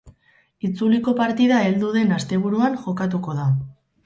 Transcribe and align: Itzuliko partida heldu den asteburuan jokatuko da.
Itzuliko 0.69 1.13
partida 1.19 1.59
heldu 1.67 1.93
den 1.99 2.17
asteburuan 2.19 2.79
jokatuko 2.89 3.37
da. 3.43 3.47